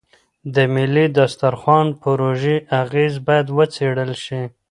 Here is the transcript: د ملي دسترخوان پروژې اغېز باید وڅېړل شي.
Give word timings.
د 0.55 0.57
ملي 0.73 1.05
دسترخوان 1.19 1.87
پروژې 2.01 2.55
اغېز 2.81 3.13
باید 3.27 3.47
وڅېړل 3.57 4.11
شي. 4.25 4.41